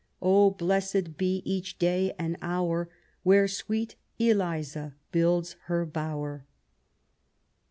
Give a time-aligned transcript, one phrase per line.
[0.19, 2.89] O blessed be each day and hour
[3.21, 6.43] Where sweet Eliza builds her bower.